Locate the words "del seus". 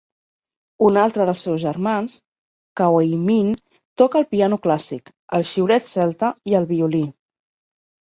1.29-1.61